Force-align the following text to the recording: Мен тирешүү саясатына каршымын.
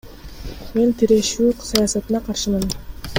Мен 0.77 0.95
тирешүү 1.01 1.51
саясатына 1.67 2.23
каршымын. 2.31 2.67